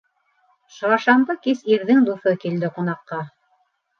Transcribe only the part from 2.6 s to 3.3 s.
ҡунаҡҡа.